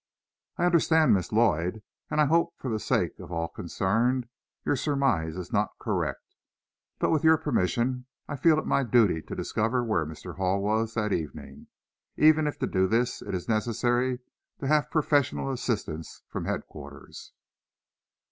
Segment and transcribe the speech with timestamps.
[0.57, 4.27] "I understand, Miss Lloyd, and I hope for the sake of all concerned,
[4.65, 6.33] your surmise is not correct.
[6.97, 10.37] But, with your permission, I feel it my duty to discover where Mr.
[10.37, 11.67] Hall was that evening,
[12.17, 14.17] even if to do this it is necessary
[14.59, 17.33] to have professional assistance from headquarters."